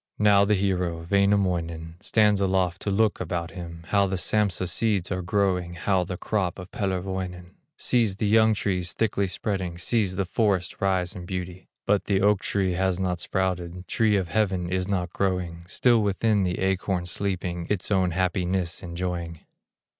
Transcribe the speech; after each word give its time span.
Now 0.17 0.45
the 0.45 0.55
hero, 0.55 1.05
Wainamoinen, 1.11 1.93
Stands 2.01 2.41
aloft 2.41 2.81
to 2.81 2.89
look 2.89 3.19
about 3.21 3.51
him, 3.51 3.83
How 3.89 4.07
the 4.07 4.17
Sampsa 4.17 4.67
seeds 4.67 5.11
are 5.11 5.21
growing, 5.21 5.75
How 5.75 6.03
the 6.05 6.17
crop 6.17 6.57
of 6.57 6.71
Pellerwoinen; 6.71 7.51
Sees 7.77 8.15
the 8.15 8.25
young 8.25 8.55
trees 8.55 8.93
thickly 8.93 9.27
spreading, 9.27 9.77
Sees 9.77 10.15
the 10.15 10.25
forest 10.25 10.81
rise 10.81 11.13
in 11.13 11.27
beauty; 11.27 11.67
But 11.85 12.05
the 12.05 12.19
oak 12.19 12.41
tree 12.41 12.71
has 12.73 12.99
not 12.99 13.19
sprouted, 13.19 13.87
Tree 13.87 14.15
of 14.15 14.29
heaven 14.29 14.71
is 14.73 14.87
not 14.87 15.13
growing, 15.13 15.65
Still 15.67 16.01
within 16.01 16.41
the 16.41 16.57
acorn 16.57 17.05
sleeping, 17.05 17.67
Its 17.69 17.91
own 17.91 18.09
happiness 18.09 18.81
enjoying. 18.81 19.41